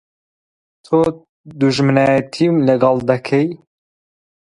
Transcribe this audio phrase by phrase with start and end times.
[0.85, 0.97] تۆ
[1.59, 3.47] دوژمنایەتیم لەگەڵ دەکەی!